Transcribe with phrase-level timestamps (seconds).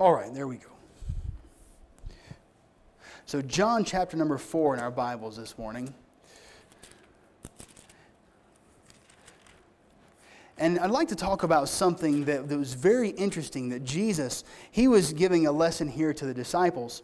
[0.00, 0.70] All right, there we go.
[3.26, 5.92] So, John chapter number four in our Bibles this morning.
[10.56, 14.88] And I'd like to talk about something that, that was very interesting that Jesus, he
[14.88, 17.02] was giving a lesson here to the disciples.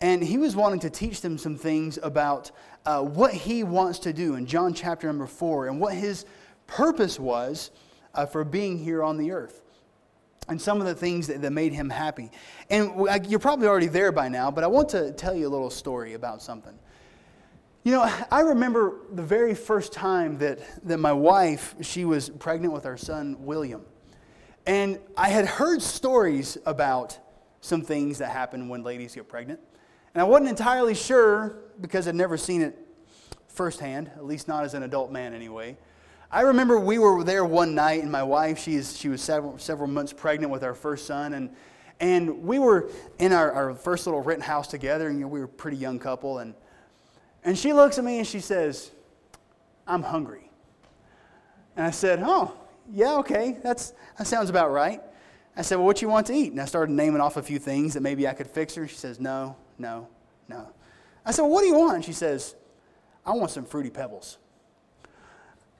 [0.00, 2.50] And he was wanting to teach them some things about
[2.84, 6.26] uh, what he wants to do in John chapter number four and what his
[6.66, 7.70] purpose was
[8.14, 9.62] uh, for being here on the earth
[10.48, 12.30] and some of the things that, that made him happy.
[12.70, 15.70] And you're probably already there by now, but I want to tell you a little
[15.70, 16.78] story about something.
[17.84, 20.58] You know, I remember the very first time that,
[20.88, 23.82] that my wife, she was pregnant with our son, William.
[24.66, 27.18] And I had heard stories about
[27.60, 29.60] some things that happen when ladies get pregnant.
[30.14, 32.76] And I wasn't entirely sure because I'd never seen it
[33.48, 35.76] firsthand, at least not as an adult man anyway.
[36.30, 39.88] I remember we were there one night, and my wife, she's, she was several, several
[39.88, 41.50] months pregnant with our first son, and,
[42.00, 45.38] and we were in our, our first little rent house together, and you know, we
[45.38, 46.54] were a pretty young couple, and,
[47.44, 48.90] and she looks at me and she says,
[49.86, 50.50] I'm hungry.
[51.76, 52.52] And I said, Oh,
[52.92, 55.00] yeah, okay, that's, that sounds about right.
[55.56, 56.50] I said, Well, what you want to eat?
[56.50, 58.88] And I started naming off a few things that maybe I could fix her.
[58.88, 60.08] She says, No, no,
[60.48, 60.72] no.
[61.24, 61.94] I said, Well, what do you want?
[61.94, 62.56] And she says,
[63.24, 64.38] I want some fruity pebbles.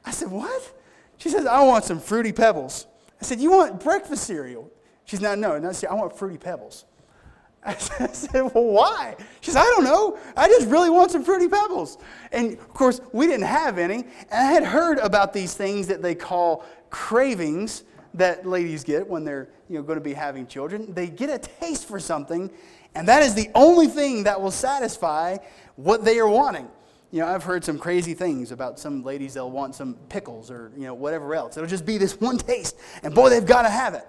[0.07, 0.73] I said, What?
[1.19, 2.87] She says, I want some fruity pebbles.
[3.21, 4.71] I said, You want breakfast cereal?
[5.05, 6.85] She's not, no, no, I want fruity pebbles.
[7.67, 9.17] I said, Well, why?
[9.41, 10.19] She said, I don't know.
[10.37, 11.99] I just really want some fruity pebbles.
[12.31, 14.05] And of course, we didn't have any.
[14.31, 17.83] And I had heard about these things that they call cravings
[18.15, 20.95] that ladies get when they're you know, going to be having children.
[20.95, 22.51] They get a taste for something,
[22.95, 25.37] and that is the only thing that will satisfy
[25.75, 26.69] what they are wanting.
[27.13, 30.73] You know, I've heard some crazy things about some ladies, they'll want some pickles or,
[30.77, 31.57] you know, whatever else.
[31.57, 34.07] It'll just be this one taste, and boy, they've got to have it.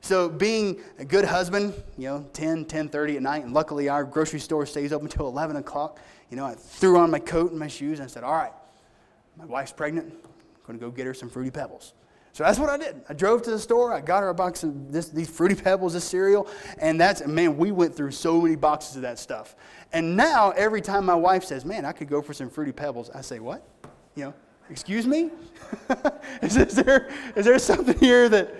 [0.00, 4.38] So being a good husband, you know, 10, 10.30 at night, and luckily our grocery
[4.38, 5.98] store stays open until 11 o'clock,
[6.30, 8.52] you know, I threw on my coat and my shoes, and I said, all right,
[9.36, 11.94] my wife's pregnant, I'm going to go get her some Fruity Pebbles.
[12.36, 13.00] So that's what I did.
[13.08, 13.94] I drove to the store.
[13.94, 17.56] I got her a box of this, these Fruity Pebbles, this cereal, and that's man.
[17.56, 19.56] We went through so many boxes of that stuff.
[19.94, 23.08] And now every time my wife says, "Man, I could go for some Fruity Pebbles,"
[23.14, 23.66] I say, "What?
[24.16, 24.34] You know,
[24.68, 25.30] excuse me?
[26.42, 28.54] is, is, there is there something here that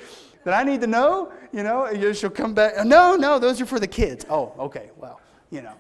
[0.44, 1.31] that I need to know?
[1.53, 2.82] You know?" She'll come back.
[2.86, 4.25] No, no, those are for the kids.
[4.31, 4.88] Oh, okay.
[4.97, 5.20] Well,
[5.50, 5.75] you know,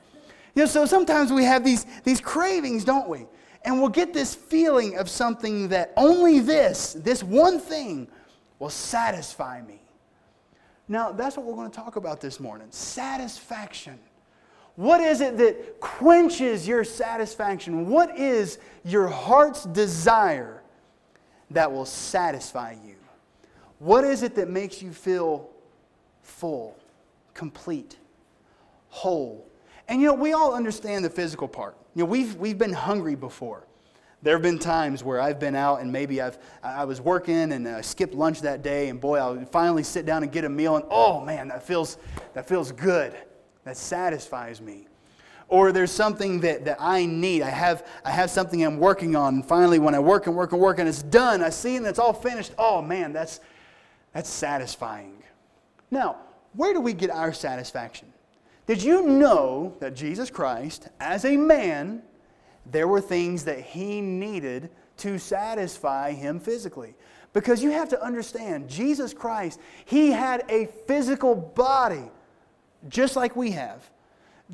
[0.54, 0.66] you know.
[0.66, 3.24] So sometimes we have these these cravings, don't we?
[3.66, 8.06] And we'll get this feeling of something that only this, this one thing,
[8.60, 9.82] will satisfy me.
[10.88, 13.98] Now, that's what we're going to talk about this morning satisfaction.
[14.76, 17.88] What is it that quenches your satisfaction?
[17.88, 20.62] What is your heart's desire
[21.50, 22.96] that will satisfy you?
[23.78, 25.50] What is it that makes you feel
[26.22, 26.76] full,
[27.34, 27.96] complete,
[28.90, 29.46] whole?
[29.88, 31.76] And you know, we all understand the physical part.
[31.94, 33.66] You know, we've, we've been hungry before.
[34.22, 37.68] There have been times where I've been out and maybe I've, I was working and
[37.68, 40.76] I skipped lunch that day, and boy, I'll finally sit down and get a meal,
[40.76, 41.98] and oh man, that feels,
[42.34, 43.14] that feels good.
[43.64, 44.88] That satisfies me.
[45.48, 47.42] Or there's something that, that I need.
[47.42, 50.52] I have, I have something I'm working on, and finally, when I work and work
[50.52, 53.38] and work and it's done, I see it and it's all finished, oh man, that's,
[54.12, 55.22] that's satisfying.
[55.90, 56.16] Now,
[56.54, 58.12] where do we get our satisfaction?
[58.66, 62.02] Did you know that Jesus Christ, as a man,
[62.64, 66.94] there were things that he needed to satisfy him physically?
[67.32, 72.10] Because you have to understand, Jesus Christ, he had a physical body
[72.88, 73.88] just like we have.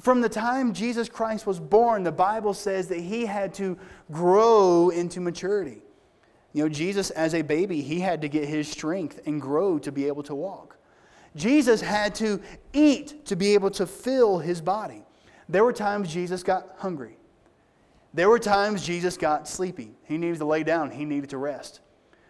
[0.00, 3.78] From the time Jesus Christ was born, the Bible says that he had to
[4.10, 5.82] grow into maturity.
[6.52, 9.92] You know, Jesus, as a baby, he had to get his strength and grow to
[9.92, 10.76] be able to walk.
[11.34, 12.40] Jesus had to
[12.72, 15.04] eat to be able to fill his body.
[15.48, 17.16] There were times Jesus got hungry.
[18.14, 19.94] There were times Jesus got sleepy.
[20.04, 21.80] He needed to lay down, he needed to rest.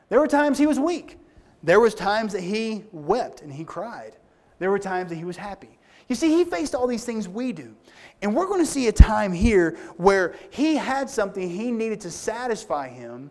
[0.08, 1.18] There were times he was weak.
[1.62, 4.16] There was times that he wept and he cried.
[4.58, 5.78] There were times that he was happy.
[6.08, 7.75] You see, he faced all these things we do.
[8.20, 12.10] And we're going to see a time here where he had something he needed to
[12.10, 13.31] satisfy him,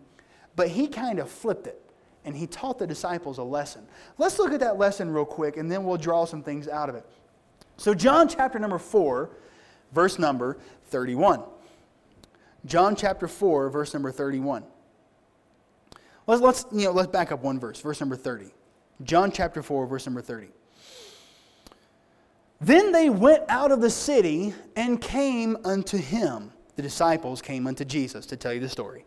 [0.56, 1.81] but he kind of flipped it
[2.24, 3.86] and he taught the disciples a lesson.
[4.18, 6.94] Let's look at that lesson real quick, and then we'll draw some things out of
[6.94, 7.06] it.
[7.76, 9.30] So, John chapter number 4,
[9.92, 11.42] verse number 31.
[12.64, 14.64] John chapter 4, verse number 31.
[16.26, 18.52] Let's, let's, you know, let's back up one verse, verse number 30.
[19.02, 20.48] John chapter 4, verse number 30.
[22.60, 26.52] Then they went out of the city and came unto him.
[26.76, 29.04] The disciples came unto Jesus to tell you the story.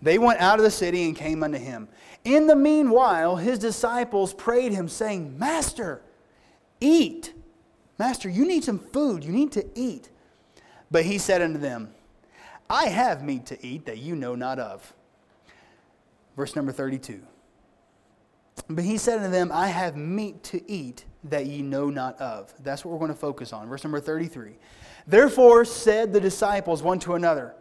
[0.00, 1.88] They went out of the city and came unto him.
[2.24, 6.02] In the meanwhile, his disciples prayed him, saying, Master,
[6.80, 7.34] eat.
[7.98, 9.24] Master, you need some food.
[9.24, 10.08] You need to eat.
[10.90, 11.90] But he said unto them,
[12.70, 14.94] I have meat to eat that you know not of.
[16.36, 17.20] Verse number 32.
[18.68, 22.52] But he said unto them, I have meat to eat that ye know not of.
[22.62, 23.68] That's what we're going to focus on.
[23.68, 24.52] Verse number 33.
[25.06, 27.54] Therefore said the disciples one to another,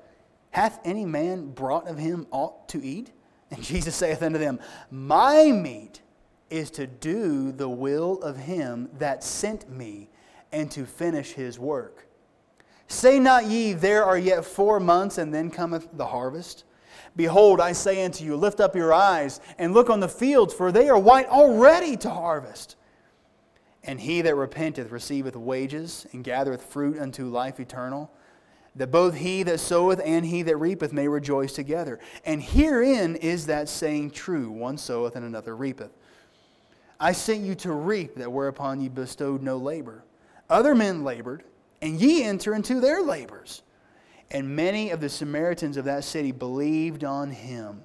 [0.57, 3.11] Hath any man brought of him aught to eat?
[3.51, 4.59] And Jesus saith unto them,
[4.89, 6.01] My meat
[6.49, 10.09] is to do the will of him that sent me
[10.51, 12.07] and to finish his work.
[12.87, 16.63] Say not ye, There are yet four months, and then cometh the harvest?
[17.15, 20.71] Behold, I say unto you, lift up your eyes and look on the fields, for
[20.71, 22.77] they are white already to harvest.
[23.83, 28.11] And he that repenteth receiveth wages and gathereth fruit unto life eternal,
[28.77, 31.99] that both he that soweth and he that reapeth may rejoice together.
[32.25, 35.91] And herein is that saying true one soweth and another reapeth.
[36.99, 40.03] I sent you to reap that whereupon ye bestowed no labor.
[40.49, 41.43] Other men labored,
[41.81, 43.63] and ye enter into their labors.
[44.31, 47.81] And many of the Samaritans of that city believed on him.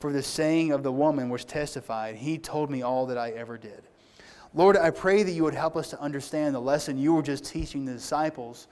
[0.00, 3.56] For the saying of the woman was testified, He told me all that I ever
[3.56, 3.82] did.
[4.52, 7.44] Lord, I pray that you would help us to understand the lesson you were just
[7.44, 8.68] teaching the disciples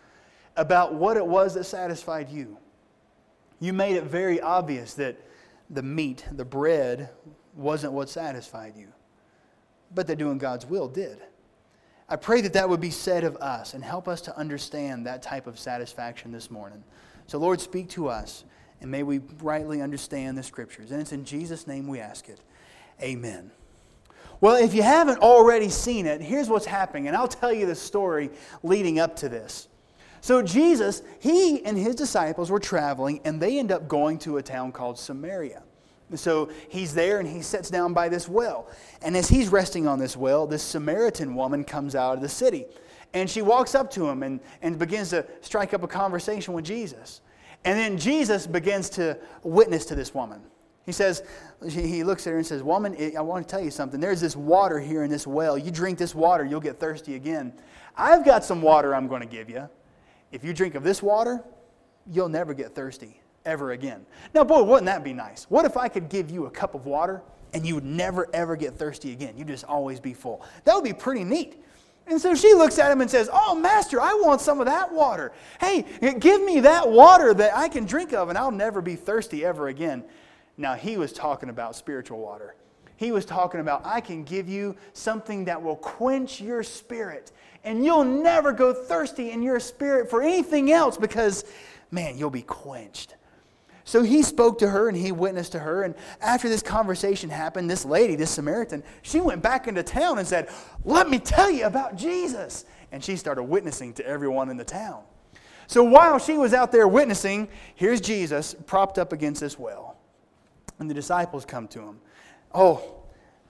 [0.56, 2.58] about what it was that satisfied you.
[3.60, 5.16] You made it very obvious that
[5.70, 7.10] the meat, the bread,
[7.54, 8.88] wasn't what satisfied you,
[9.94, 11.18] but that doing God's will did.
[12.08, 15.22] I pray that that would be said of us and help us to understand that
[15.22, 16.82] type of satisfaction this morning.
[17.26, 18.44] So, Lord, speak to us,
[18.80, 20.90] and may we rightly understand the Scriptures.
[20.90, 22.40] And it's in Jesus' name we ask it.
[23.00, 23.50] Amen.
[24.40, 27.76] Well, if you haven't already seen it, here's what's happening, and I'll tell you the
[27.76, 28.28] story
[28.62, 29.68] leading up to this.
[30.22, 34.42] So, Jesus, he and his disciples were traveling, and they end up going to a
[34.42, 35.62] town called Samaria.
[36.14, 38.68] So he's there and he sits down by this well.
[39.02, 42.66] And as he's resting on this well, this Samaritan woman comes out of the city.
[43.14, 46.64] And she walks up to him and, and begins to strike up a conversation with
[46.64, 47.20] Jesus.
[47.64, 50.40] And then Jesus begins to witness to this woman.
[50.84, 51.22] He says,
[51.68, 54.00] he looks at her and says, Woman, I want to tell you something.
[54.00, 55.56] There's this water here in this well.
[55.56, 57.52] You drink this water, you'll get thirsty again.
[57.96, 59.68] I've got some water I'm going to give you.
[60.32, 61.42] If you drink of this water,
[62.10, 64.06] you'll never get thirsty ever again.
[64.34, 65.44] Now, boy, wouldn't that be nice?
[65.48, 67.22] What if I could give you a cup of water
[67.54, 69.36] and you would never, ever get thirsty again?
[69.36, 70.44] You'd just always be full.
[70.64, 71.62] That would be pretty neat.
[72.06, 74.92] And so she looks at him and says, Oh, Master, I want some of that
[74.92, 75.32] water.
[75.60, 75.84] Hey,
[76.18, 79.68] give me that water that I can drink of, and I'll never be thirsty ever
[79.68, 80.04] again.
[80.56, 82.56] Now, he was talking about spiritual water.
[82.96, 87.32] He was talking about, I can give you something that will quench your spirit,
[87.64, 91.44] and you'll never go thirsty in your spirit for anything else because,
[91.90, 93.14] man, you'll be quenched.
[93.84, 95.82] So he spoke to her and he witnessed to her.
[95.82, 100.26] And after this conversation happened, this lady, this Samaritan, she went back into town and
[100.26, 100.48] said,
[100.84, 102.64] Let me tell you about Jesus.
[102.92, 105.02] And she started witnessing to everyone in the town.
[105.66, 109.96] So while she was out there witnessing, here's Jesus propped up against this well.
[110.78, 112.00] And the disciples come to him.
[112.54, 113.02] Oh,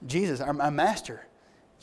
[0.05, 1.25] Jesus, our, our master,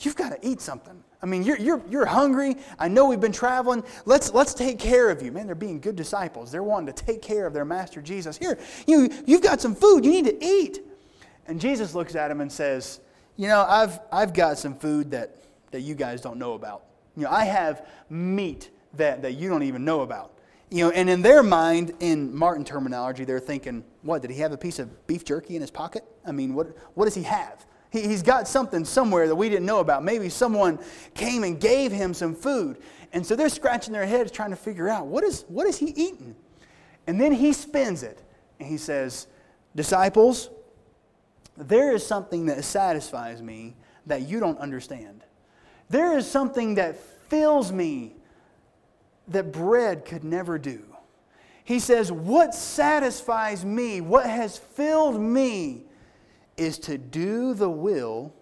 [0.05, 1.03] you've got to eat something.
[1.21, 2.57] I mean, you're, you're, you're hungry.
[2.79, 3.83] I know we've been traveling.
[4.05, 5.31] Let's, let's take care of you.
[5.31, 6.51] Man, they're being good disciples.
[6.51, 8.37] They're wanting to take care of their master Jesus.
[8.37, 8.57] Here,
[8.87, 10.03] you, you've got some food.
[10.03, 10.79] You need to eat.
[11.47, 13.01] And Jesus looks at him and says,
[13.37, 16.85] You know, I've, I've got some food that, that you guys don't know about.
[17.15, 20.33] You know, I have meat that, that you don't even know about.
[20.71, 24.53] You know, and in their mind, in Martin terminology, they're thinking, what, did he have
[24.53, 26.03] a piece of beef jerky in his pocket?
[26.25, 27.65] I mean, what, what does he have?
[27.91, 30.03] He, he's got something somewhere that we didn't know about.
[30.03, 30.79] Maybe someone
[31.13, 32.77] came and gave him some food.
[33.13, 35.87] And so they're scratching their heads trying to figure out what is, what is he
[35.87, 36.35] eating?
[37.05, 38.21] And then he spins it
[38.59, 39.27] and he says,
[39.75, 40.49] Disciples,
[41.57, 45.23] there is something that satisfies me that you don't understand.
[45.89, 46.97] There is something that
[47.29, 48.15] fills me
[49.27, 50.83] that bread could never do.
[51.63, 55.83] He says, What satisfies me, what has filled me,
[56.57, 58.33] is to do the will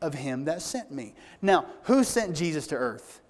[0.00, 1.14] of him that sent me.
[1.40, 3.20] Now, who sent Jesus to earth?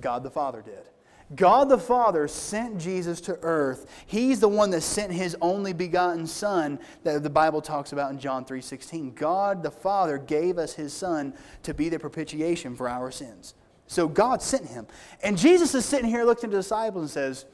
[0.00, 0.88] God the Father did.
[1.34, 3.86] God the Father sent Jesus to earth.
[4.06, 8.18] He's the one that sent his only begotten son that the Bible talks about in
[8.18, 9.12] John 3:16.
[9.12, 13.54] God the Father gave us his son to be the propitiation for our sins.
[13.88, 14.86] So God sent him.
[15.22, 17.44] And Jesus is sitting here looking at the disciples and says,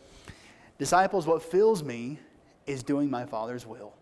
[0.77, 2.19] "Disciples, what fills me
[2.67, 3.95] is doing my Father's will."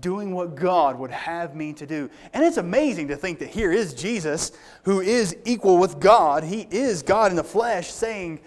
[0.00, 2.10] Doing what God would have me to do.
[2.32, 4.52] And it's amazing to think that here is Jesus,
[4.84, 6.44] who is equal with God.
[6.44, 8.40] He is God in the flesh, saying,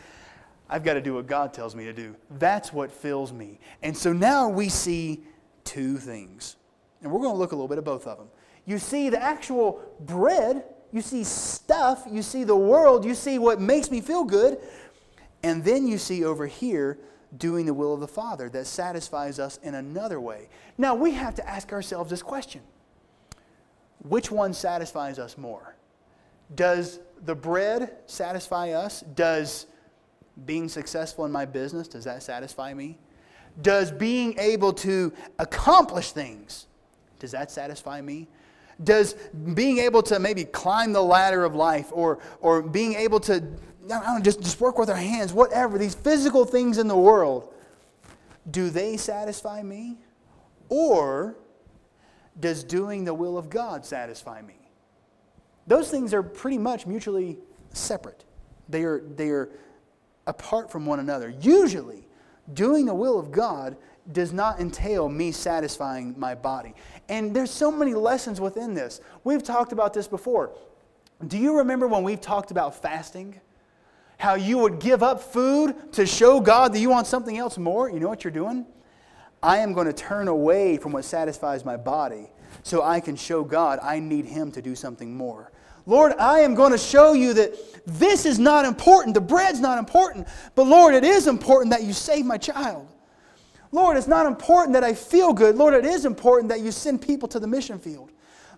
[0.70, 2.16] I've got to do what God tells me to do.
[2.38, 3.60] That's what fills me.
[3.82, 5.24] And so now we see
[5.64, 6.56] two things.
[7.02, 8.28] And we're going to look a little bit at both of them.
[8.66, 13.62] You see, the actual bread you see stuff, you see the world, you see what
[13.62, 14.58] makes me feel good,
[15.44, 16.98] and then you see over here
[17.38, 20.50] doing the will of the Father that satisfies us in another way.
[20.78, 22.62] Now, we have to ask ourselves this question
[24.04, 25.76] which one satisfies us more?
[26.56, 29.02] Does the bread satisfy us?
[29.02, 29.68] Does
[30.46, 32.98] being successful in my business, does that satisfy me?
[33.62, 36.68] Does being able to accomplish things,
[37.20, 38.28] does that satisfy me?
[38.82, 39.16] Does
[39.54, 43.44] being able to maybe climb the ladder of life or, or being able to
[43.92, 46.98] I don't know, just, just work with our hands, whatever, these physical things in the
[46.98, 47.54] world,
[48.50, 49.98] do they satisfy me?
[50.70, 51.36] Or
[52.40, 54.56] does doing the will of God satisfy me?
[55.68, 57.38] Those things are pretty much mutually
[57.74, 58.24] separate.
[58.70, 59.50] They are, they are
[60.28, 61.34] apart from one another.
[61.42, 62.08] Usually,
[62.54, 63.76] doing the will of God
[64.12, 66.74] does not entail me satisfying my body.
[67.08, 69.02] And there's so many lessons within this.
[69.24, 70.52] We've talked about this before.
[71.28, 73.40] Do you remember when we've talked about fasting?
[74.20, 77.90] How you would give up food to show God that you want something else more?
[77.90, 78.66] You know what you're doing?
[79.42, 82.30] I am going to turn away from what satisfies my body
[82.62, 85.54] so I can show God I need Him to do something more.
[85.86, 89.14] Lord, I am going to show you that this is not important.
[89.14, 90.28] The bread's not important.
[90.54, 92.90] But Lord, it is important that you save my child.
[93.72, 95.56] Lord, it's not important that I feel good.
[95.56, 98.12] Lord, it is important that you send people to the mission field.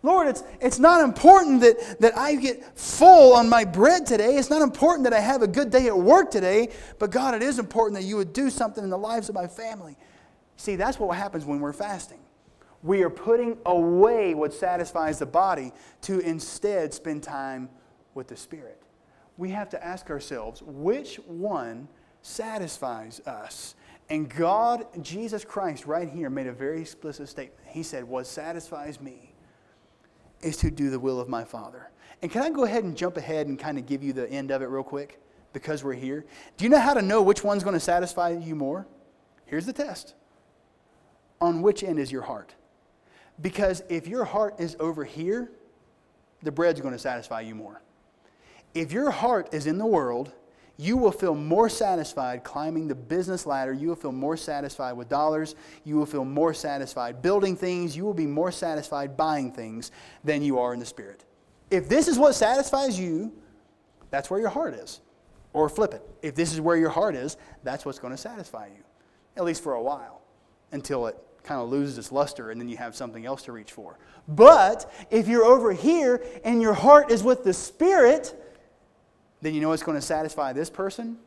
[0.03, 4.37] Lord, it's, it's not important that, that I get full on my bread today.
[4.37, 6.69] It's not important that I have a good day at work today.
[6.97, 9.47] But God, it is important that you would do something in the lives of my
[9.47, 9.95] family.
[10.57, 12.19] See, that's what happens when we're fasting.
[12.83, 17.69] We are putting away what satisfies the body to instead spend time
[18.15, 18.81] with the Spirit.
[19.37, 21.87] We have to ask ourselves which one
[22.23, 23.75] satisfies us?
[24.09, 27.67] And God, Jesus Christ, right here, made a very explicit statement.
[27.67, 29.30] He said, What satisfies me
[30.41, 31.89] is to do the will of my Father.
[32.21, 34.51] And can I go ahead and jump ahead and kind of give you the end
[34.51, 35.19] of it real quick?
[35.53, 36.25] Because we're here.
[36.57, 38.87] Do you know how to know which one's going to satisfy you more?
[39.45, 40.13] Here's the test
[41.41, 42.55] On which end is your heart?
[43.41, 45.51] Because if your heart is over here,
[46.43, 47.81] the bread's going to satisfy you more.
[48.73, 50.31] If your heart is in the world,
[50.77, 53.73] you will feel more satisfied climbing the business ladder.
[53.73, 55.55] You will feel more satisfied with dollars.
[55.83, 57.95] You will feel more satisfied building things.
[57.95, 59.91] You will be more satisfied buying things
[60.23, 61.23] than you are in the spirit.
[61.69, 63.31] If this is what satisfies you,
[64.09, 65.01] that's where your heart is.
[65.53, 66.01] Or flip it.
[66.21, 68.83] If this is where your heart is, that's what's going to satisfy you,
[69.37, 70.21] at least for a while,
[70.71, 73.71] until it kind of loses its luster and then you have something else to reach
[73.71, 73.97] for.
[74.27, 78.40] But if you're over here and your heart is with the Spirit,
[79.41, 81.17] then you know it's going to satisfy this person?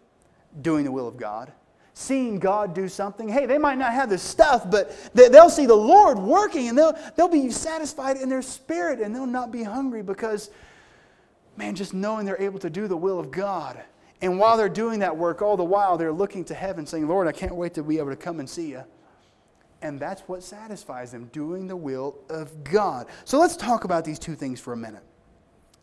[0.62, 1.52] Doing the will of God.
[1.94, 3.28] Seeing God do something.
[3.28, 6.98] Hey, they might not have the stuff, but they'll see the Lord working and they'll,
[7.16, 10.50] they'll be satisfied in their spirit and they'll not be hungry because,
[11.56, 13.82] man, just knowing they're able to do the will of God.
[14.22, 17.28] And while they're doing that work, all the while they're looking to heaven saying, Lord,
[17.28, 18.82] I can't wait to be able to come and see you.
[19.82, 23.06] And that's what satisfies them, doing the will of God.
[23.24, 25.02] So let's talk about these two things for a minute.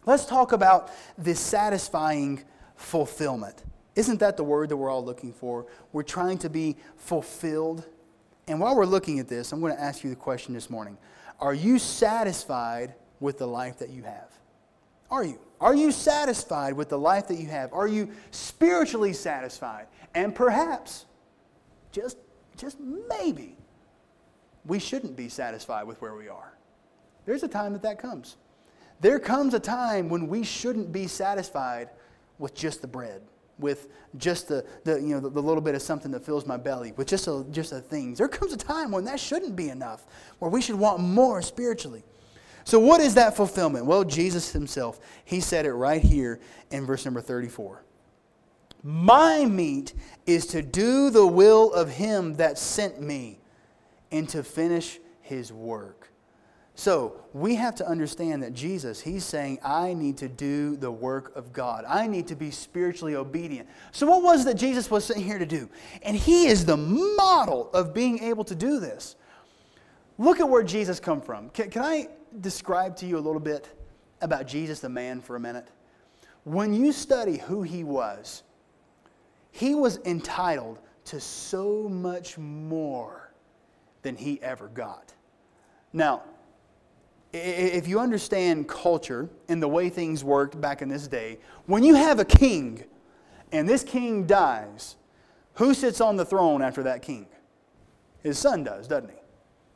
[0.06, 2.44] Let's talk about this satisfying
[2.76, 3.64] fulfillment.
[3.96, 5.68] Isn't that the word that we're all looking for?
[5.92, 7.86] We're trying to be fulfilled.
[8.48, 10.98] And while we're looking at this, I'm going to ask you the question this morning
[11.40, 14.32] Are you satisfied with the life that you have?
[15.12, 15.40] Are you?
[15.60, 17.72] Are you satisfied with the life that you have?
[17.74, 19.86] Are you spiritually satisfied?
[20.16, 21.06] And perhaps,
[21.92, 22.18] just,
[22.58, 23.56] just maybe,
[24.66, 26.54] we shouldn't be satisfied with where we are.
[27.26, 28.38] There's a time that that comes.
[29.02, 31.90] There comes a time when we shouldn't be satisfied
[32.38, 33.22] with just the bread,
[33.58, 36.58] with just the, the you know, the, the, little bit of something that fills my
[36.58, 38.20] belly, with just a, just the things.
[38.20, 40.06] There comes a time when that shouldn't be enough,
[40.38, 42.04] where we should want more spiritually.
[42.64, 43.88] So, what is that fulfillment?
[43.88, 46.40] Well, Jesus himself, he said it right here
[46.70, 47.84] in verse number 34.
[48.84, 49.94] My meat
[50.28, 53.40] is to do the will of him that sent me
[54.12, 56.11] and to finish his work.
[56.76, 61.36] So we have to understand that Jesus, he's saying, I need to do the work
[61.36, 61.84] of God.
[61.88, 63.68] I need to be spiritually obedient.
[63.92, 65.70] So, what was that Jesus was sent here to do?
[66.02, 69.16] And he is the model of being able to do this.
[70.18, 71.50] Look at where Jesus come from.
[71.50, 72.08] Can, can I
[72.40, 73.68] describe to you a little bit
[74.22, 75.68] about Jesus the man for a minute?
[76.44, 78.44] When you study who he was,
[79.52, 83.32] he was entitled to so much more
[84.02, 85.14] than he ever got.
[85.94, 86.24] Now,
[87.34, 91.96] if you understand culture and the way things worked back in this day, when you
[91.96, 92.84] have a king
[93.52, 94.96] and this king dies,
[95.56, 97.28] who sits on the throne after that king?
[98.24, 99.16] His son does, doesn't he?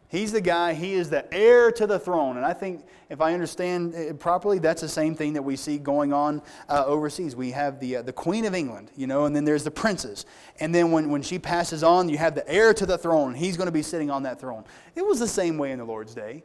[0.07, 2.37] He's the guy, he is the heir to the throne.
[2.37, 5.77] And I think, if I understand it properly, that's the same thing that we see
[5.77, 7.35] going on uh, overseas.
[7.35, 10.25] We have the, uh, the Queen of England, you know, and then there's the princes.
[10.59, 13.33] And then when, when she passes on, you have the heir to the throne.
[13.33, 14.63] He's going to be sitting on that throne.
[14.95, 16.43] It was the same way in the Lord's day.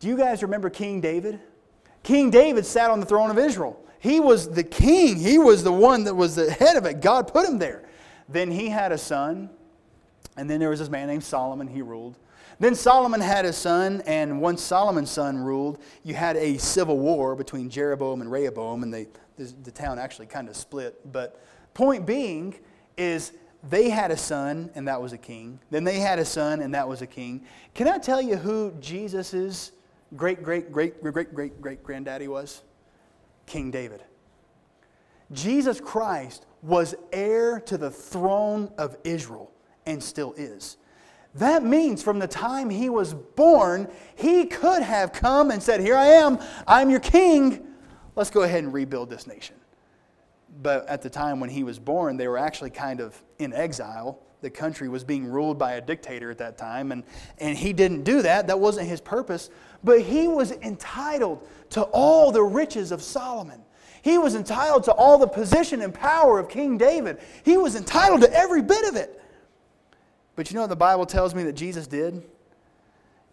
[0.00, 1.38] Do you guys remember King David?
[2.02, 3.78] King David sat on the throne of Israel.
[3.98, 7.02] He was the king, he was the one that was the head of it.
[7.02, 7.84] God put him there.
[8.28, 9.50] Then he had a son,
[10.38, 12.16] and then there was this man named Solomon, he ruled.
[12.58, 17.34] Then Solomon had a son, and once Solomon's son ruled, you had a civil war
[17.34, 21.12] between Jeroboam and Rehoboam, and they, the, the town actually kind of split.
[21.12, 21.42] But
[21.74, 22.54] point being
[22.96, 23.32] is
[23.68, 25.58] they had a son, and that was a king.
[25.70, 27.44] Then they had a son, and that was a king.
[27.74, 29.72] Can I tell you who Jesus'
[30.16, 32.62] great, great, great, great, great, great granddaddy was?
[33.46, 34.02] King David.
[35.32, 39.50] Jesus Christ was heir to the throne of Israel
[39.86, 40.76] and still is.
[41.34, 45.96] That means from the time he was born, he could have come and said, Here
[45.96, 47.66] I am, I'm your king.
[48.16, 49.54] Let's go ahead and rebuild this nation.
[50.62, 54.18] But at the time when he was born, they were actually kind of in exile.
[54.40, 57.04] The country was being ruled by a dictator at that time, and,
[57.38, 58.48] and he didn't do that.
[58.48, 59.50] That wasn't his purpose.
[59.82, 63.62] But he was entitled to all the riches of Solomon.
[64.02, 67.18] He was entitled to all the position and power of King David.
[67.44, 69.20] He was entitled to every bit of it.
[70.36, 72.22] But you know what the Bible tells me that Jesus did?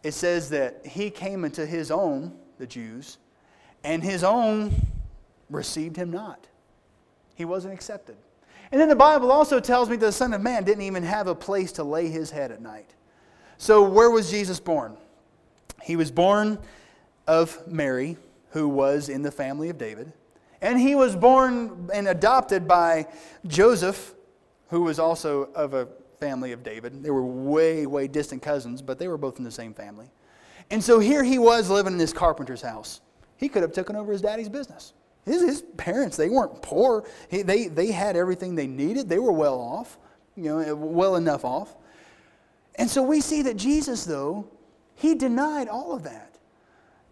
[0.04, 3.18] It says that he came into his own, the Jews,
[3.84, 4.74] and his own
[5.50, 6.48] received him not.
[7.36, 8.18] He wasn't accepted.
[8.72, 11.28] And then the Bible also tells me that the Son of Man didn't even have
[11.28, 12.94] a place to lay his head at night.
[13.58, 14.98] So, where was Jesus born?
[15.82, 16.60] He was born
[17.28, 18.18] of Mary,
[18.52, 20.12] who was in the family of David.
[20.62, 23.08] And he was born and adopted by
[23.46, 24.16] Joseph,
[24.70, 25.88] who was also of a
[26.20, 27.04] family of David.
[27.04, 30.10] They were way, way distant cousins, but they were both in the same family.
[30.72, 33.02] And so here he was living in this carpenter's house.
[33.38, 34.94] He could have taken over his daddy's business.
[35.26, 37.06] His, his parents, they weren't poor.
[37.30, 39.10] He, they, they had everything they needed.
[39.10, 39.98] They were well off,
[40.36, 41.76] you know, well enough off.
[42.76, 44.48] And so we see that Jesus, though,
[44.98, 46.36] he denied all of that.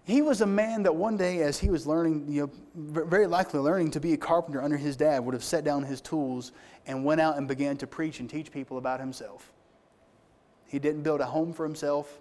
[0.05, 2.41] He was a man that one day, as he was learning, you
[2.75, 5.83] know, very likely learning to be a carpenter under his dad, would have set down
[5.83, 6.51] his tools
[6.87, 9.51] and went out and began to preach and teach people about himself.
[10.67, 12.19] He didn't build a home for himself.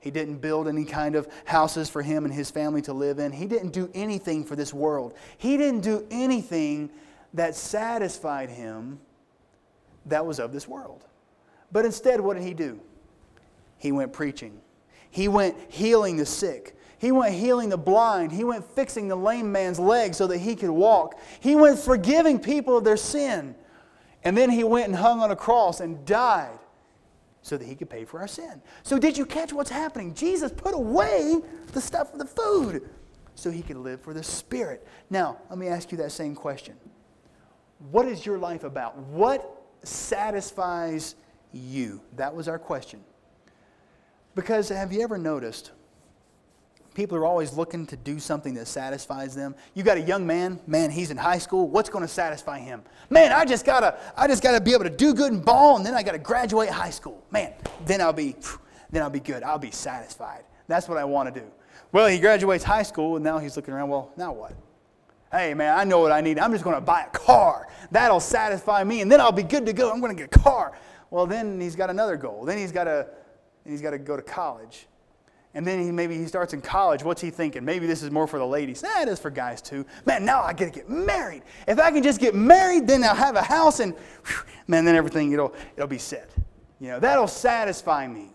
[0.00, 3.32] He didn't build any kind of houses for him and his family to live in.
[3.32, 5.14] He didn't do anything for this world.
[5.38, 6.90] He didn't do anything
[7.34, 9.00] that satisfied him
[10.06, 11.04] that was of this world.
[11.72, 12.80] But instead, what did he do?
[13.78, 14.60] He went preaching.
[15.10, 16.76] He went healing the sick.
[16.98, 18.32] He went healing the blind.
[18.32, 21.18] He went fixing the lame man's leg so that he could walk.
[21.40, 23.54] He went forgiving people of their sin.
[24.24, 26.58] And then he went and hung on a cross and died
[27.42, 28.60] so that he could pay for our sin.
[28.82, 30.12] So, did you catch what's happening?
[30.12, 31.40] Jesus put away
[31.72, 32.88] the stuff of the food
[33.34, 34.86] so he could live for the Spirit.
[35.08, 36.76] Now, let me ask you that same question
[37.90, 38.98] What is your life about?
[38.98, 41.14] What satisfies
[41.52, 42.00] you?
[42.16, 43.00] That was our question.
[44.38, 45.72] Because have you ever noticed
[46.94, 49.54] People are always looking to do something that satisfies them.
[49.74, 51.68] You got a young man, man, he's in high school.
[51.68, 52.82] What's going to satisfy him?
[53.08, 55.86] Man, I just gotta, I just gotta be able to do good in ball, and
[55.86, 57.24] then I gotta graduate high school.
[57.30, 57.52] Man,
[57.86, 58.34] then I'll be,
[58.90, 59.44] then I'll be good.
[59.44, 60.42] I'll be satisfied.
[60.66, 61.46] That's what I want to do.
[61.92, 63.90] Well, he graduates high school, and now he's looking around.
[63.90, 64.54] Well, now what?
[65.30, 66.40] Hey, man, I know what I need.
[66.40, 67.68] I'm just going to buy a car.
[67.92, 69.92] That'll satisfy me, and then I'll be good to go.
[69.92, 70.76] I'm going to get a car.
[71.10, 72.44] Well, then he's got another goal.
[72.44, 73.06] Then he's got to,
[73.68, 74.86] he's got to go to college.
[75.54, 77.02] And then he, maybe he starts in college.
[77.02, 77.64] What's he thinking?
[77.64, 78.82] Maybe this is more for the ladies.
[78.82, 79.84] Nah, it is for guys too.
[80.04, 81.42] Man, now I got to get married.
[81.66, 84.94] If I can just get married, then I'll have a house and, whew, man, then
[84.94, 86.30] everything, it'll, it'll be set.
[86.80, 88.28] You know, that'll satisfy me.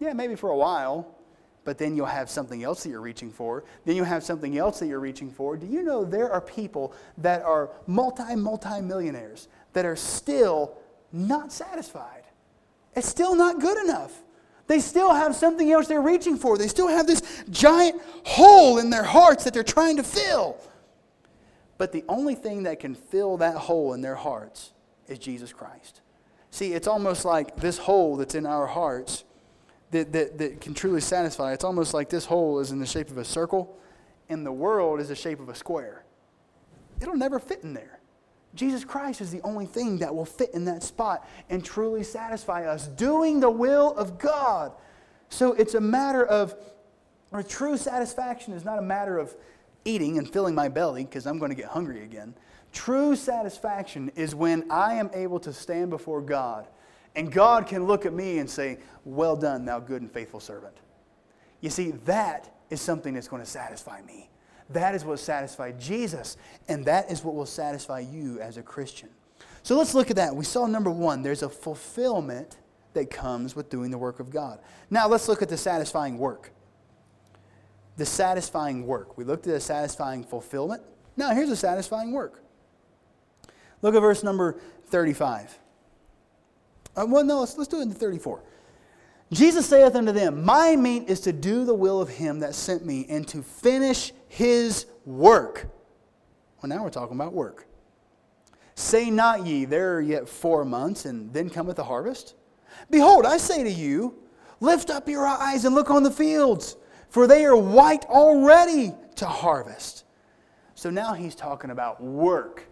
[0.00, 1.14] Yeah, maybe for a while,
[1.62, 3.64] but then you'll have something else that you're reaching for.
[3.84, 5.56] Then you'll have something else that you're reaching for.
[5.56, 10.76] Do you know there are people that are multi, multi millionaires that are still
[11.12, 12.24] not satisfied?
[12.96, 14.22] It's still not good enough.
[14.66, 16.56] They still have something else they're reaching for.
[16.56, 20.56] They still have this giant hole in their hearts that they're trying to fill.
[21.76, 24.72] But the only thing that can fill that hole in their hearts
[25.06, 26.00] is Jesus Christ.
[26.50, 29.24] See, it's almost like this hole that's in our hearts
[29.90, 31.52] that, that, that can truly satisfy.
[31.52, 33.76] It's almost like this hole is in the shape of a circle
[34.28, 36.04] and the world is the shape of a square.
[37.00, 37.98] It'll never fit in there.
[38.54, 42.66] Jesus Christ is the only thing that will fit in that spot and truly satisfy
[42.66, 44.72] us, doing the will of God.
[45.28, 46.54] So it's a matter of,
[47.32, 49.34] or true satisfaction is not a matter of
[49.84, 52.34] eating and filling my belly because I'm going to get hungry again.
[52.72, 56.66] True satisfaction is when I am able to stand before God
[57.16, 60.76] And God can look at me and say, Well done, thou good and faithful servant.
[61.60, 64.28] You see, that is something that's going to satisfy me.
[64.70, 66.36] That is what satisfied Jesus,
[66.68, 69.10] and that is what will satisfy you as a Christian.
[69.62, 70.34] So let's look at that.
[70.34, 72.56] We saw number one, there's a fulfillment
[72.94, 74.60] that comes with doing the work of God.
[74.90, 76.52] Now let's look at the satisfying work.
[77.96, 79.16] The satisfying work.
[79.18, 80.82] We looked at a satisfying fulfillment.
[81.16, 82.42] Now here's a satisfying work.
[83.82, 85.58] Look at verse number 35.
[86.96, 88.42] Uh, well, no, let's, let's do it in 34.
[89.34, 92.86] Jesus saith unto them, My meat is to do the will of him that sent
[92.86, 95.66] me and to finish his work.
[96.62, 97.66] Well, now we're talking about work.
[98.76, 102.34] Say not ye, there are yet four months, and then cometh the harvest?
[102.90, 104.14] Behold, I say to you,
[104.60, 106.76] lift up your eyes and look on the fields,
[107.08, 110.04] for they are white already to harvest.
[110.76, 112.64] So now he's talking about work.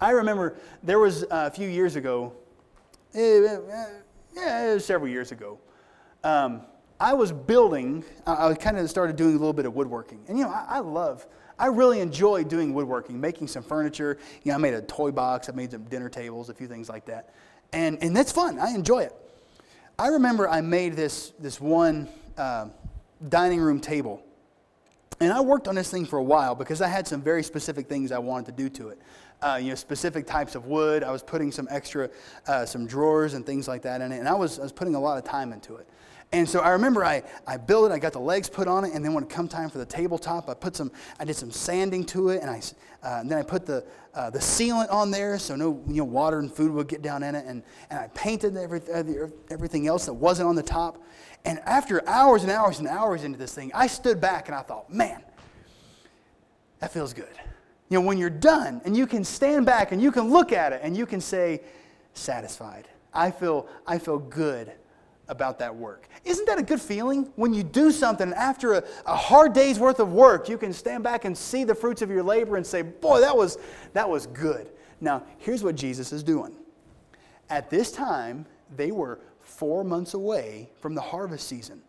[0.00, 2.34] I remember there was a few years ago,
[3.14, 3.86] eh, eh,
[4.38, 5.58] yeah, several years ago.
[6.24, 6.62] Um,
[7.00, 10.20] I was building, I, kind of started doing a little bit of woodworking.
[10.28, 11.26] And you know, I, I, love,
[11.58, 14.18] I really enjoy doing woodworking, making some furniture.
[14.42, 16.88] You know, I made a toy box, I made some dinner tables, a few things
[16.88, 17.34] like that.
[17.72, 19.14] And, and that's fun, I enjoy it.
[19.98, 22.68] I remember I made this, this one uh,
[23.28, 24.22] dining room table.
[25.20, 27.88] And I worked on this thing for a while because I had some very specific
[27.88, 29.00] things I wanted to do to it
[29.42, 31.04] uh, you know, specific types of wood.
[31.04, 32.10] I was putting some extra,
[32.46, 34.18] uh, some drawers and things like that in it.
[34.18, 35.88] And I was, I was putting a lot of time into it.
[36.30, 38.92] And so I remember I, I built it, I got the legs put on it,
[38.92, 41.50] and then when it come time for the tabletop, I put some, I did some
[41.50, 42.60] sanding to it, and, I,
[43.02, 43.82] uh, and then I put the,
[44.14, 47.22] uh, the sealant on there so no you know, water and food would get down
[47.22, 48.82] in it, and, and I painted every,
[49.48, 51.02] everything else that wasn't on the top.
[51.46, 54.60] And after hours and hours and hours into this thing, I stood back and I
[54.60, 55.22] thought, man,
[56.80, 57.28] that feels good.
[57.88, 60.74] You know, when you're done and you can stand back and you can look at
[60.74, 61.62] it and you can say,
[62.12, 62.86] satisfied.
[63.14, 64.72] I feel, I feel good
[65.28, 66.08] about that work.
[66.24, 67.30] Isn't that a good feeling?
[67.36, 71.04] When you do something after a, a, hard day's worth of work, you can stand
[71.04, 73.58] back and see the fruits of your labor and say, boy, that was,
[73.92, 74.70] that was good.
[75.00, 76.54] Now, here's what Jesus is doing.
[77.50, 81.82] At this time, they were four months away from the harvest season.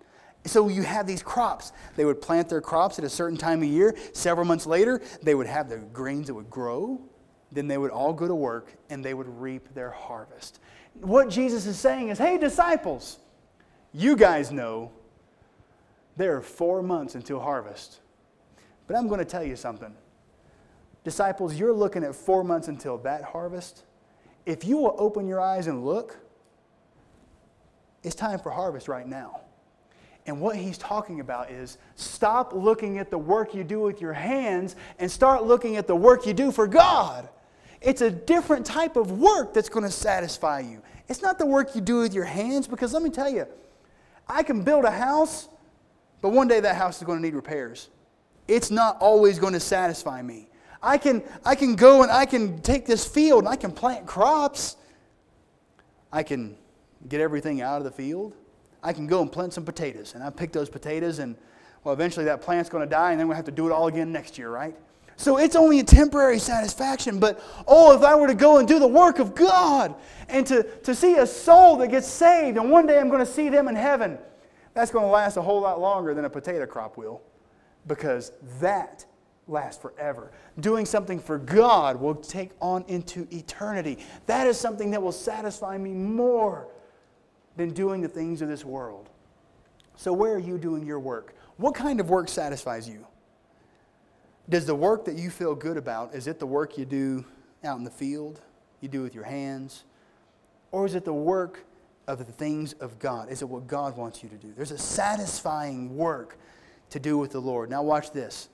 [0.46, 1.74] So you have these crops.
[1.96, 3.96] They would plant their crops at a certain time of year.
[4.14, 7.02] Several months later, they would have the grains that would grow.
[7.52, 10.60] Then they would all go to work and they would reap their harvest.
[11.02, 13.20] What Jesus is saying is hey, disciples,
[13.94, 14.92] you guys know
[16.18, 18.00] there are four months until harvest.
[18.88, 19.94] But I'm going to tell you something.
[21.04, 23.84] Disciples, you're looking at four months until that harvest.
[24.46, 26.18] If you will open your eyes and look,
[28.04, 29.42] it's time for harvest right now.
[30.26, 34.14] And what he's talking about is stop looking at the work you do with your
[34.14, 37.30] hands and start looking at the work you do for God.
[37.82, 40.82] It's a different type of work that's going to satisfy you.
[41.08, 43.48] It's not the work you do with your hands, because let me tell you,
[44.30, 45.50] I can build a house,
[46.22, 47.90] but one day that house is going to need repairs.
[48.48, 50.50] It's not always going to satisfy me.
[50.82, 54.06] I can, I can go and I can take this field and I can plant
[54.06, 54.78] crops.
[56.12, 56.56] I can
[57.08, 58.34] get everything out of the field.
[58.82, 60.14] I can go and plant some potatoes.
[60.16, 61.36] And I pick those potatoes, and
[61.84, 63.88] well, eventually that plant's going to die, and then we have to do it all
[63.88, 64.76] again next year, right?
[65.20, 67.20] So it's only a temporary satisfaction.
[67.20, 69.94] But oh, if I were to go and do the work of God
[70.30, 73.30] and to, to see a soul that gets saved, and one day I'm going to
[73.30, 74.18] see them in heaven,
[74.74, 77.22] that's going to last a whole lot longer than a potato crop will
[77.86, 79.06] because that
[79.50, 80.32] lasts forever.
[80.62, 83.98] Doing something for God will take on into eternity.
[84.26, 86.70] That is something that will satisfy me more
[87.58, 89.10] than doing the things of this world.
[89.98, 91.36] So, where are you doing your work?
[91.58, 93.06] What kind of work satisfies you?
[94.50, 97.24] Does the work that you feel good about, is it the work you do
[97.64, 98.42] out in the field,
[98.82, 99.84] you do with your hands?
[100.72, 101.66] Or is it the work
[102.08, 103.30] of the things of God?
[103.30, 104.52] Is it what God wants you to do?
[104.56, 106.38] There's a satisfying work
[106.90, 107.70] to do with the Lord.
[107.70, 108.50] Now, watch this.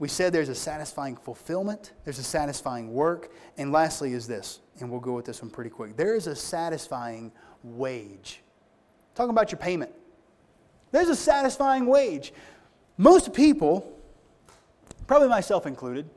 [0.00, 4.90] We said there's a satisfying fulfillment, there's a satisfying work, and lastly is this, and
[4.90, 5.96] we'll go with this one pretty quick.
[5.96, 7.30] There is a satisfying
[7.62, 8.40] wage.
[9.14, 9.92] Talking about your payment.
[10.90, 12.32] There's a satisfying wage.
[12.96, 13.96] Most people,
[15.12, 16.08] probably myself included,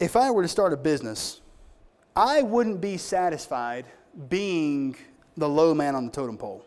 [0.00, 1.40] if I were to start a business,
[2.16, 3.84] I wouldn't be satisfied
[4.28, 4.96] being
[5.36, 6.66] the low man on the totem pole.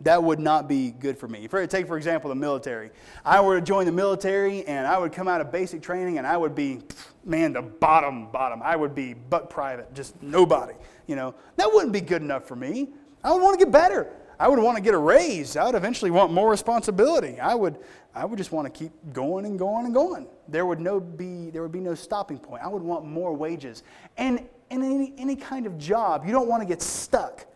[0.00, 1.46] That would not be good for me.
[1.46, 2.90] For, take, for example, the military.
[3.24, 6.26] I were to join the military and I would come out of basic training and
[6.26, 6.80] I would be,
[7.24, 8.62] man, the bottom, bottom.
[8.64, 10.74] I would be buck private, just nobody.
[11.06, 12.88] You know, that wouldn't be good enough for me.
[13.22, 14.10] I would want to get better.
[14.38, 15.56] I would want to get a raise.
[15.56, 17.38] I would eventually want more responsibility.
[17.40, 17.78] I would,
[18.14, 20.26] I would just want to keep going and going and going.
[20.48, 22.62] There would, no be, there would be no stopping point.
[22.62, 23.82] I would want more wages.
[24.16, 27.46] And in any, any kind of job, you don't want to get stuck.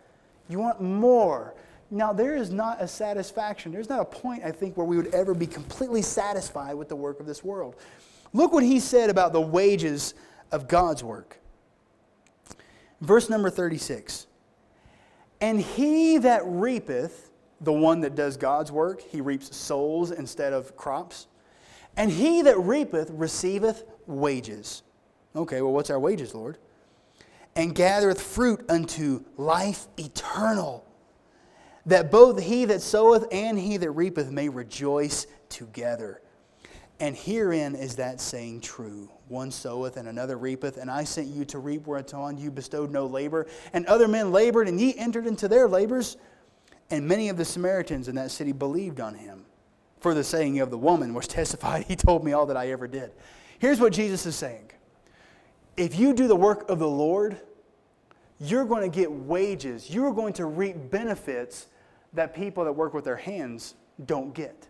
[0.48, 1.54] You want more.
[1.90, 3.72] Now, there is not a satisfaction.
[3.72, 6.96] There's not a point, I think, where we would ever be completely satisfied with the
[6.96, 7.76] work of this world.
[8.32, 10.14] Look what he said about the wages
[10.52, 11.38] of God's work.
[13.00, 14.27] Verse number 36.
[15.40, 20.76] And he that reapeth, the one that does God's work, he reaps souls instead of
[20.76, 21.26] crops.
[21.96, 24.82] And he that reapeth receiveth wages.
[25.34, 26.58] Okay, well, what's our wages, Lord?
[27.56, 30.84] And gathereth fruit unto life eternal,
[31.86, 36.20] that both he that soweth and he that reapeth may rejoice together.
[37.00, 41.44] And herein is that saying true one soweth and another reapeth, and I sent you
[41.46, 43.46] to reap whereupon you bestowed no labor.
[43.72, 46.16] And other men labored, and ye entered into their labors.
[46.90, 49.44] And many of the Samaritans in that city believed on him
[50.00, 52.88] for the saying of the woman, which testified, He told me all that I ever
[52.88, 53.12] did.
[53.58, 54.70] Here's what Jesus is saying
[55.76, 57.38] If you do the work of the Lord,
[58.40, 61.66] you're going to get wages, you're going to reap benefits
[62.14, 63.74] that people that work with their hands
[64.06, 64.67] don't get.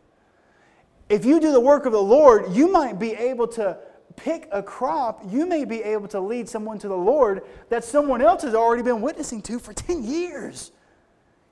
[1.09, 3.79] If you do the work of the Lord, you might be able to
[4.17, 8.21] pick a crop, you may be able to lead someone to the Lord that someone
[8.21, 10.73] else has already been witnessing to for 10 years.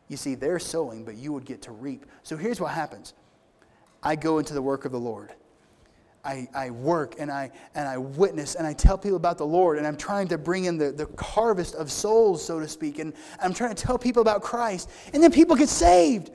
[0.09, 2.07] You see, they're sowing, but you would get to reap.
[2.23, 3.15] So here's what happens
[4.03, 5.33] I go into the work of the Lord.
[6.25, 9.79] I, I work and I, and I witness and I tell people about the Lord
[9.79, 13.13] and I'm trying to bring in the, the harvest of souls, so to speak, and
[13.41, 14.91] I'm trying to tell people about Christ.
[15.15, 16.33] And then people get saved.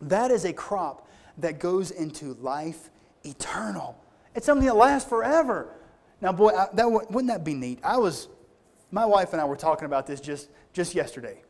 [0.00, 1.03] That is a crop
[1.38, 2.90] that goes into life
[3.24, 3.98] eternal.
[4.34, 5.68] It's something that lasts forever.
[6.20, 7.80] Now, boy, I, that wouldn't that be neat?
[7.82, 8.28] I was,
[8.90, 11.42] my wife and I were talking about this just just yesterday.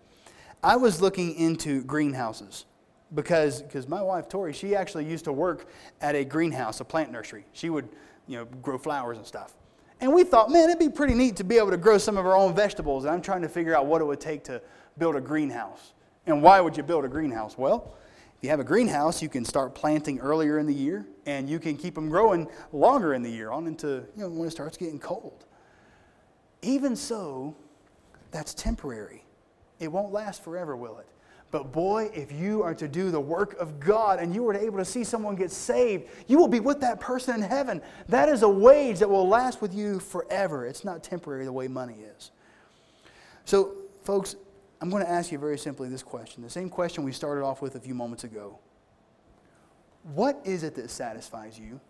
[0.63, 2.67] I was looking into greenhouses
[3.15, 5.69] because because my wife Tori, she actually used to work
[6.01, 7.45] at a greenhouse, a plant nursery.
[7.53, 7.89] She would,
[8.27, 9.55] you know, grow flowers and stuff.
[10.01, 12.27] And we thought, man, it'd be pretty neat to be able to grow some of
[12.27, 13.05] our own vegetables.
[13.05, 14.61] And I'm trying to figure out what it would take to
[14.99, 15.93] build a greenhouse.
[16.27, 17.57] And why would you build a greenhouse?
[17.57, 17.95] Well,
[18.45, 21.77] you have a greenhouse, you can start planting earlier in the year, and you can
[21.77, 24.99] keep them growing longer in the year, on into you know, when it starts getting
[24.99, 25.45] cold.
[26.63, 27.57] Even so,
[28.31, 29.25] that's temporary.
[29.81, 31.07] It won't last forever, will it?
[31.51, 34.79] But boy, if you are to do the work of God and you are able
[34.79, 37.81] to see someone get saved, you will be with that person in heaven.
[38.09, 40.67] That is a wage that will last with you forever.
[40.67, 42.33] It's not temporary the way money is.
[43.45, 44.35] So, folks,
[44.85, 47.63] I'm going to ask you very simply this question the same question we started off
[47.63, 48.59] with a few moments ago.
[50.13, 51.81] What is it that satisfies you?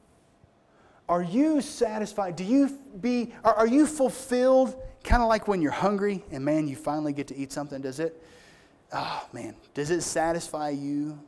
[1.08, 2.36] Are you satisfied?
[2.36, 6.68] Do you be are, are you fulfilled kind of like when you're hungry and man
[6.68, 8.22] you finally get to eat something does it
[8.92, 11.18] oh man does it satisfy you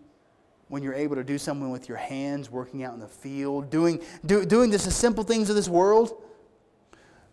[0.69, 4.01] when you're able to do something with your hands working out in the field doing
[4.25, 6.23] do, doing the simple things of this world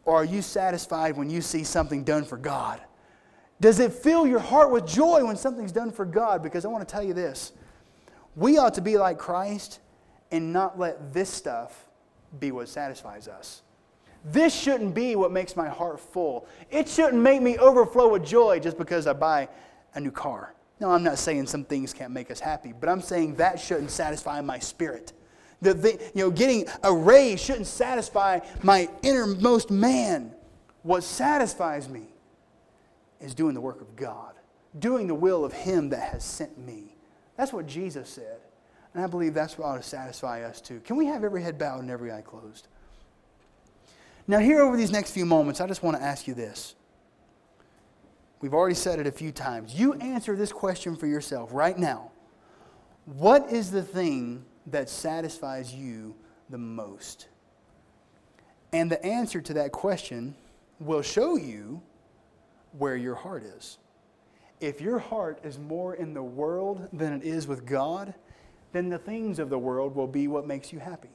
[0.06, 2.82] or are you satisfied when you see something done for God
[3.64, 6.44] does it fill your heart with joy when something's done for God?
[6.44, 7.54] Because I want to tell you this
[8.36, 9.80] we ought to be like Christ
[10.32, 11.88] and not let this stuff
[12.42, 13.62] be what satisfies us.
[14.26, 16.46] This shouldn't be what makes my heart full.
[16.72, 19.48] It shouldn't make me overflow with joy just because I buy
[19.96, 20.54] a new car.
[20.82, 23.92] No, I'm not saying some things can't make us happy, but I'm saying that shouldn't
[23.92, 25.14] satisfy my spirit.
[25.62, 30.34] The, the, you know, getting a raise shouldn't satisfy my innermost man.
[30.82, 32.13] What satisfies me
[33.20, 34.34] is doing the work of God,
[34.80, 36.96] doing the will of Him that has sent me.
[37.38, 38.38] That's what Jesus said.
[38.94, 40.80] And I believe that's what ought to satisfy us too.
[40.82, 42.68] Can we have every head bowed and every eye closed?
[44.28, 46.76] Now, here over these next few moments, I just want to ask you this.
[48.40, 49.74] We've already said it a few times.
[49.74, 52.12] You answer this question for yourself right now.
[53.06, 56.16] What is the thing that satisfies you
[56.50, 57.28] the most?
[58.72, 60.36] And the answer to that question
[60.80, 61.82] will show you
[62.78, 63.78] where your heart is.
[64.60, 68.14] If your heart is more in the world than it is with God,
[68.72, 71.10] then the things of the world will be what makes you happy.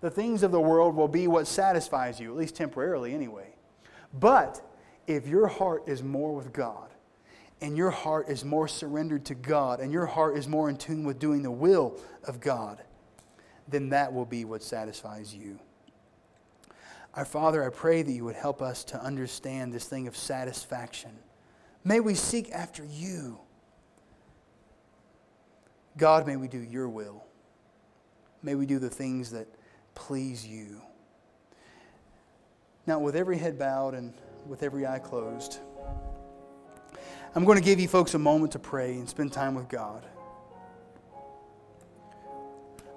[0.00, 3.54] The things of the world will be what satisfies you, at least temporarily anyway.
[4.12, 4.62] But
[5.06, 6.90] if your heart is more with God,
[7.60, 11.04] and your heart is more surrendered to God, and your heart is more in tune
[11.04, 12.82] with doing the will of God,
[13.68, 15.58] then that will be what satisfies you.
[17.16, 21.12] Our Father, I pray that you would help us to understand this thing of satisfaction.
[21.84, 23.38] May we seek after you.
[25.96, 27.24] God, may we do your will.
[28.42, 29.46] May we do the things that
[29.94, 30.82] please you.
[32.86, 34.12] Now, with every head bowed and
[34.46, 35.58] with every eye closed,
[37.36, 40.04] I'm going to give you folks a moment to pray and spend time with God.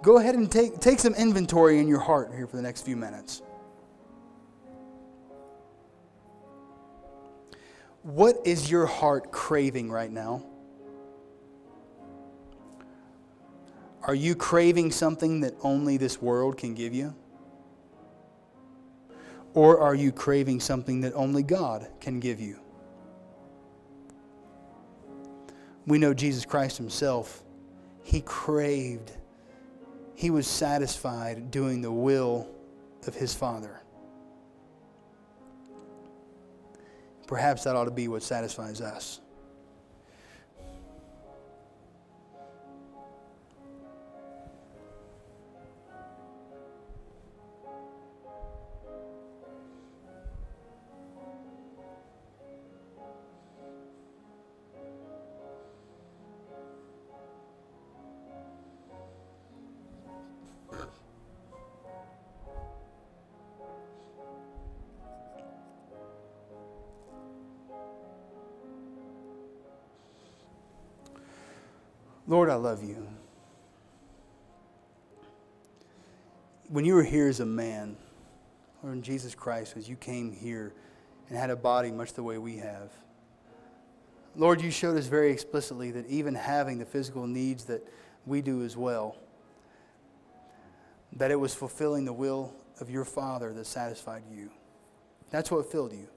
[0.02, 2.96] Go ahead and take, take some inventory in your heart here for the next few
[2.96, 3.42] minutes.
[8.08, 10.46] What is your heart craving right now?
[14.04, 17.14] Are you craving something that only this world can give you?
[19.54, 22.62] Or are you craving something that only God can give you?
[25.86, 27.44] We know Jesus Christ Himself,
[28.04, 29.12] He craved,
[30.16, 32.48] He was satisfied doing the will
[33.06, 33.82] of His Father.
[37.28, 39.20] Perhaps that ought to be what satisfies us.
[72.28, 73.08] Lord, I love you.
[76.68, 77.96] When you were here as a man,
[78.84, 80.74] or in Jesus Christ, as you came here
[81.30, 82.92] and had a body much the way we have,
[84.36, 87.88] Lord, you showed us very explicitly that even having the physical needs that
[88.26, 89.16] we do as well,
[91.14, 94.52] that it was fulfilling the will of your Father that satisfied you.
[95.32, 96.08] That's what filled you.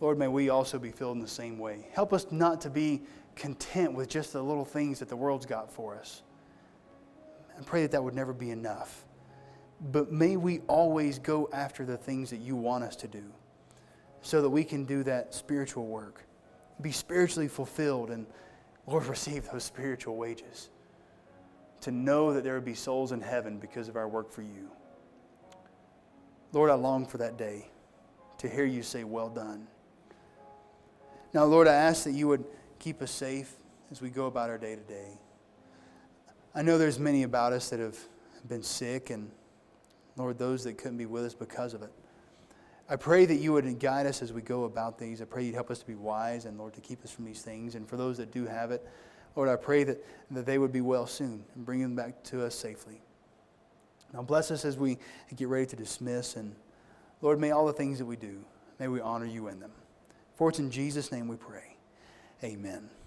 [0.00, 1.86] Lord, may we also be filled in the same way.
[1.92, 3.02] Help us not to be
[3.36, 6.22] content with just the little things that the world's got for us.
[7.56, 9.04] And pray that that would never be enough.
[9.80, 13.24] But may we always go after the things that you want us to do
[14.20, 16.24] so that we can do that spiritual work,
[16.80, 18.26] be spiritually fulfilled, and
[18.86, 20.70] Lord, receive those spiritual wages.
[21.82, 24.70] To know that there would be souls in heaven because of our work for you.
[26.52, 27.68] Lord, I long for that day
[28.38, 29.66] to hear you say, Well done.
[31.32, 32.44] Now, Lord, I ask that you would
[32.82, 33.54] keep us safe
[33.92, 35.16] as we go about our day to day.
[36.52, 37.96] I know there's many about us that have
[38.48, 39.30] been sick, and
[40.16, 41.92] Lord, those that couldn't be with us because of it.
[42.90, 45.22] I pray that you would guide us as we go about these.
[45.22, 47.40] I pray you'd help us to be wise and, Lord, to keep us from these
[47.40, 47.76] things.
[47.76, 48.84] And for those that do have it,
[49.36, 52.44] Lord, I pray that, that they would be well soon and bring them back to
[52.44, 53.00] us safely.
[54.12, 54.98] Now, bless us as we
[55.36, 56.34] get ready to dismiss.
[56.34, 56.56] And,
[57.20, 58.44] Lord, may all the things that we do,
[58.80, 59.70] may we honor you in them.
[60.34, 61.71] For it's in Jesus' name we pray.
[62.44, 63.01] Amen.